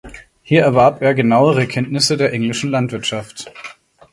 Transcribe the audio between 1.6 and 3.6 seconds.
Kenntnisse der englischen Landwirtschaft.